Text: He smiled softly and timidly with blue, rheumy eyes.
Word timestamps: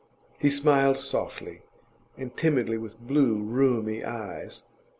He 0.39 0.49
smiled 0.49 0.97
softly 0.97 1.61
and 2.17 2.35
timidly 2.35 2.75
with 2.79 2.97
blue, 2.97 3.43
rheumy 3.43 4.03
eyes. 4.03 4.63